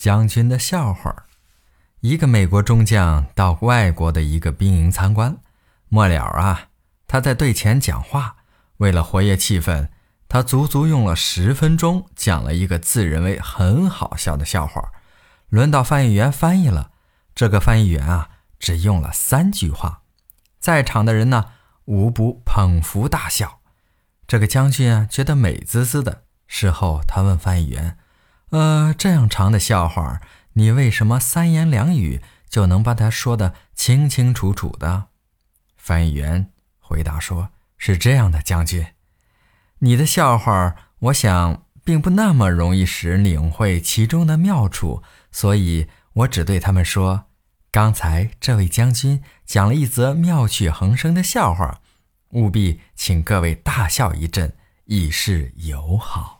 [0.00, 1.26] 将军的笑话。
[2.00, 5.36] 一个美国中将到外国的一个兵营参观，
[5.90, 6.68] 末了啊，
[7.06, 8.36] 他在队前讲话，
[8.78, 9.90] 为了活跃气氛，
[10.26, 14.90] 他足足用了十分钟讲了一个自认为很好笑的笑话。
[15.50, 16.92] 轮到翻译员翻译了，
[17.34, 20.00] 这个翻译员啊，只用了三句话，
[20.58, 21.52] 在场的人呢，
[21.84, 23.60] 无不捧腹大笑。
[24.26, 26.22] 这个将军啊，觉得美滋滋的。
[26.46, 27.98] 事后，他问翻译员
[28.50, 30.20] ：“呃，这样长的笑话，
[30.54, 35.06] 你为什么三言两语就能把它说得清清楚楚的？”
[35.78, 38.86] 翻译员回答说：“是这样的，将军，
[39.78, 47.26] 你的笑话，我想并不那么容易使人领会其中的妙处，所以我只对他们说：
[47.70, 51.80] 刚才这位将军讲了一则妙趣横生的笑话，
[52.30, 54.54] 务必请各位大笑一阵，
[54.86, 56.39] 以示友好。”